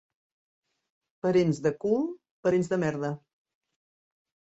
Parents 1.27 1.61
de 1.67 1.73
cul, 1.85 2.03
parents 2.49 2.75
de 2.75 2.83
merda. 2.89 3.15